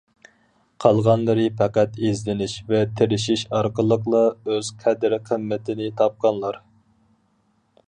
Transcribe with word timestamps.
قالغانلىرى 0.85 1.43
پەقەت 1.59 1.99
ئىزدىنىش 2.07 2.55
ۋە 2.71 2.79
تىرىشىش 3.01 3.45
ئارقىلىقلا 3.59 4.23
ئۆز 4.55 4.73
قەدىر-قىممىتىنى 4.83 5.93
تاپقانلار. 6.03 6.61